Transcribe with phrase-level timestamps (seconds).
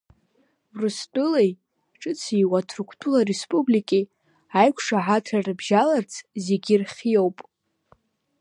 [0.73, 1.51] Урыстәылеи
[1.99, 4.05] ҿыц ииуа Ҭырқәтәыла ареспубликеи
[4.59, 6.11] аиқәшаҳаҭра рыбжьаларц
[6.45, 7.37] зегьы рхиоуп.